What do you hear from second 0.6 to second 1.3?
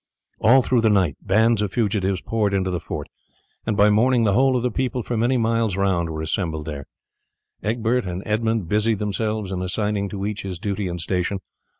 through the night